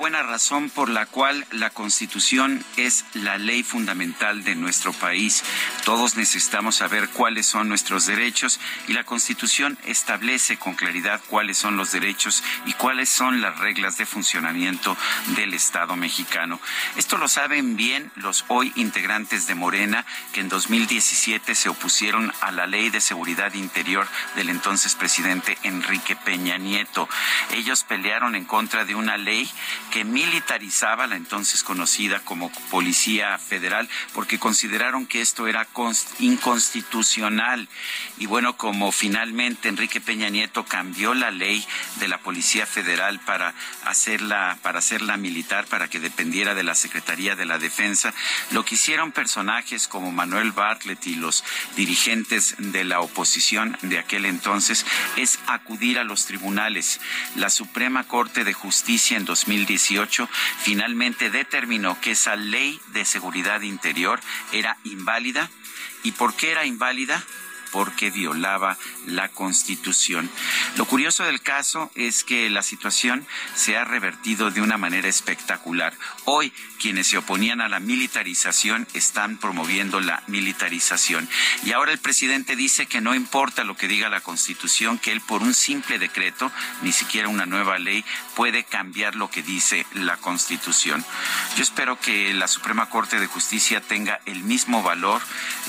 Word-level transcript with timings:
Buena 0.00 0.22
razón 0.22 0.70
por 0.70 0.88
la 0.88 1.04
cual 1.04 1.46
la 1.50 1.68
Constitución 1.68 2.64
es 2.78 3.04
la 3.12 3.36
ley 3.36 3.62
fundamental 3.62 4.44
de 4.44 4.54
nuestro 4.54 4.94
país. 4.94 5.44
Todos 5.84 6.16
necesitamos 6.16 6.76
saber 6.76 7.10
cuáles 7.10 7.44
son 7.44 7.68
nuestros 7.68 8.06
derechos 8.06 8.60
y 8.88 8.94
la 8.94 9.04
Constitución 9.04 9.76
establece 9.84 10.56
con 10.56 10.72
claridad 10.72 11.20
cuáles 11.28 11.58
son 11.58 11.76
los 11.76 11.92
derechos 11.92 12.42
y 12.64 12.72
cuáles 12.72 13.10
son 13.10 13.42
las 13.42 13.58
reglas 13.58 13.98
de 13.98 14.06
funcionamiento 14.06 14.96
del 15.36 15.52
Estado 15.52 15.94
mexicano. 15.96 16.58
Esto 16.96 17.18
lo 17.18 17.28
saben 17.28 17.76
bien 17.76 18.10
los 18.14 18.46
hoy 18.48 18.72
integrantes 18.76 19.46
de 19.46 19.54
Morena 19.54 20.06
que 20.32 20.40
en 20.40 20.48
2017 20.48 21.54
se 21.54 21.68
opusieron 21.68 22.32
a 22.40 22.52
la 22.52 22.66
ley 22.66 22.88
de 22.88 23.02
seguridad 23.02 23.52
interior 23.52 24.08
del 24.34 24.48
entonces 24.48 24.94
presidente 24.94 25.58
Enrique 25.62 26.16
Peña 26.16 26.56
Nieto. 26.56 27.06
Ellos 27.50 27.84
pelearon 27.84 28.34
en 28.34 28.46
contra 28.46 28.86
de 28.86 28.94
una 28.94 29.18
ley 29.18 29.50
que 29.90 30.04
militarizaba 30.04 31.06
la 31.06 31.16
entonces 31.16 31.62
conocida 31.62 32.20
como 32.20 32.50
Policía 32.70 33.36
Federal, 33.38 33.88
porque 34.14 34.38
consideraron 34.38 35.06
que 35.06 35.20
esto 35.20 35.46
era 35.46 35.66
inconstitucional. 36.18 37.68
Y 38.18 38.26
bueno, 38.26 38.56
como 38.56 38.92
finalmente 38.92 39.68
Enrique 39.68 40.00
Peña 40.00 40.28
Nieto 40.28 40.64
cambió 40.64 41.14
la 41.14 41.30
ley 41.30 41.64
de 41.96 42.08
la 42.08 42.18
Policía 42.18 42.66
Federal 42.66 43.20
para 43.20 43.54
hacerla, 43.84 44.58
para 44.62 44.78
hacerla 44.78 45.16
militar, 45.16 45.66
para 45.66 45.88
que 45.88 46.00
dependiera 46.00 46.54
de 46.54 46.64
la 46.64 46.74
Secretaría 46.74 47.36
de 47.36 47.46
la 47.46 47.58
Defensa, 47.58 48.14
lo 48.50 48.64
que 48.64 48.76
hicieron 48.76 49.12
personajes 49.12 49.88
como 49.88 50.12
Manuel 50.12 50.52
Bartlett 50.52 51.06
y 51.06 51.16
los 51.16 51.44
dirigentes 51.76 52.54
de 52.58 52.84
la 52.84 53.00
oposición 53.00 53.76
de 53.82 53.98
aquel 53.98 54.24
entonces 54.24 54.86
es 55.16 55.38
acudir 55.46 55.98
a 55.98 56.04
los 56.04 56.26
tribunales. 56.26 57.00
La 57.36 57.50
Suprema 57.50 58.04
Corte 58.04 58.44
de 58.44 58.52
Justicia 58.52 59.16
en 59.16 59.24
2000 59.24 59.66
2018 59.80 60.28
finalmente 60.58 61.30
determinó 61.30 62.00
que 62.00 62.12
esa 62.12 62.36
ley 62.36 62.80
de 62.88 63.04
seguridad 63.04 63.62
interior 63.62 64.20
era 64.52 64.76
inválida. 64.84 65.50
¿Y 66.02 66.12
por 66.12 66.34
qué 66.34 66.50
era 66.52 66.66
inválida? 66.66 67.22
Porque 67.72 68.10
violaba 68.10 68.76
la 69.06 69.28
Constitución. 69.28 70.30
Lo 70.76 70.84
curioso 70.84 71.24
del 71.24 71.40
caso 71.40 71.90
es 71.94 72.24
que 72.24 72.50
la 72.50 72.62
situación 72.62 73.26
se 73.54 73.76
ha 73.76 73.84
revertido 73.84 74.50
de 74.50 74.60
una 74.60 74.78
manera 74.78 75.08
espectacular. 75.08 75.94
Hoy 76.24 76.52
quienes 76.80 77.08
se 77.08 77.18
oponían 77.18 77.60
a 77.60 77.68
la 77.68 77.78
militarización 77.78 78.88
están 78.94 79.36
promoviendo 79.36 80.00
la 80.00 80.22
militarización. 80.26 81.28
Y 81.64 81.72
ahora 81.72 81.92
el 81.92 81.98
presidente 81.98 82.56
dice 82.56 82.86
que 82.86 83.00
no 83.00 83.14
importa 83.14 83.64
lo 83.64 83.76
que 83.76 83.88
diga 83.88 84.08
la 84.08 84.22
Constitución, 84.22 84.98
que 84.98 85.12
él 85.12 85.20
por 85.20 85.42
un 85.42 85.54
simple 85.54 85.98
decreto, 85.98 86.50
ni 86.82 86.92
siquiera 86.92 87.28
una 87.28 87.46
nueva 87.46 87.78
ley, 87.78 88.04
puede 88.34 88.64
cambiar 88.64 89.14
lo 89.14 89.30
que 89.30 89.42
dice 89.42 89.86
la 89.92 90.16
Constitución. 90.16 91.04
Yo 91.56 91.62
espero 91.62 92.00
que 92.00 92.32
la 92.32 92.48
Suprema 92.48 92.88
Corte 92.88 93.20
de 93.20 93.26
Justicia 93.26 93.80
tenga 93.80 94.20
el 94.24 94.42
mismo 94.42 94.82
valor 94.82 95.20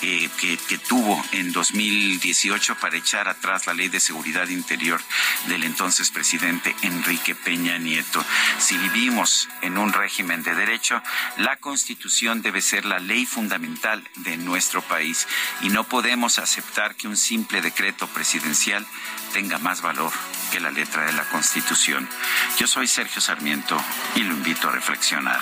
eh, 0.01 0.29
que, 0.39 0.57
que 0.57 0.77
tuvo 0.77 1.23
en 1.33 1.51
2018 1.91 2.75
para 2.75 2.97
echar 2.97 3.27
atrás 3.27 3.67
la 3.67 3.73
ley 3.73 3.89
de 3.89 3.99
seguridad 3.99 4.47
interior 4.47 5.01
del 5.47 5.63
entonces 5.63 6.09
presidente 6.09 6.73
Enrique 6.83 7.35
Peña 7.35 7.77
Nieto. 7.77 8.23
Si 8.59 8.77
vivimos 8.77 9.49
en 9.61 9.77
un 9.77 9.91
régimen 9.91 10.41
de 10.41 10.55
derecho, 10.55 11.01
la 11.37 11.57
Constitución 11.57 12.41
debe 12.41 12.61
ser 12.61 12.85
la 12.85 12.99
ley 12.99 13.25
fundamental 13.25 14.07
de 14.15 14.37
nuestro 14.37 14.81
país 14.81 15.27
y 15.61 15.69
no 15.69 15.83
podemos 15.83 16.39
aceptar 16.39 16.95
que 16.95 17.09
un 17.09 17.17
simple 17.17 17.61
decreto 17.61 18.07
presidencial 18.07 18.85
tenga 19.33 19.57
más 19.57 19.81
valor 19.81 20.13
que 20.51 20.61
la 20.61 20.71
letra 20.71 21.05
de 21.05 21.13
la 21.13 21.27
Constitución. 21.29 22.07
Yo 22.57 22.67
soy 22.67 22.87
Sergio 22.87 23.21
Sarmiento 23.21 23.77
y 24.15 24.21
lo 24.21 24.33
invito 24.33 24.69
a 24.69 24.71
reflexionar. 24.71 25.41